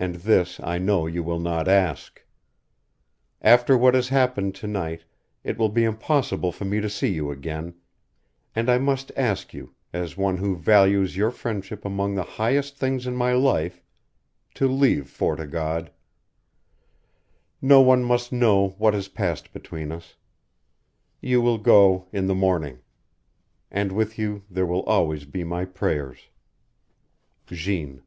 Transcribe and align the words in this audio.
And 0.00 0.14
this, 0.14 0.60
I 0.60 0.78
know, 0.78 1.08
you 1.08 1.24
will 1.24 1.40
not 1.40 1.66
ask. 1.66 2.24
After 3.42 3.76
what 3.76 3.94
has 3.94 4.10
happened 4.10 4.54
to 4.54 4.68
night 4.68 5.04
it 5.42 5.58
will 5.58 5.70
be 5.70 5.82
impossible 5.82 6.52
for 6.52 6.64
me 6.64 6.78
to 6.80 6.88
see 6.88 7.08
you 7.12 7.32
again, 7.32 7.74
and 8.54 8.70
I 8.70 8.78
must 8.78 9.10
ask 9.16 9.52
you, 9.52 9.74
as 9.92 10.16
one 10.16 10.36
who 10.36 10.54
values 10.54 11.16
your 11.16 11.32
friendship 11.32 11.84
among 11.84 12.14
the 12.14 12.22
highest 12.22 12.76
things 12.76 13.08
in 13.08 13.16
my 13.16 13.32
life, 13.32 13.82
to 14.54 14.68
leave 14.68 15.08
Fort 15.10 15.40
o' 15.40 15.48
God. 15.48 15.90
No 17.60 17.80
one 17.80 18.04
must 18.04 18.30
know 18.30 18.76
what 18.78 18.94
has 18.94 19.08
passed 19.08 19.52
between 19.52 19.90
us. 19.90 20.14
You 21.20 21.40
will 21.42 21.58
go 21.58 22.06
in 22.12 22.28
the 22.28 22.36
morning. 22.36 22.78
And 23.68 23.90
with 23.90 24.16
you 24.16 24.44
there 24.48 24.64
will 24.64 24.84
always 24.84 25.24
be 25.24 25.42
my 25.42 25.64
prayers. 25.64 26.28
JEANNE. 27.48 28.04